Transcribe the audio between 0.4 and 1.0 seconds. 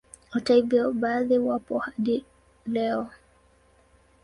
hivyo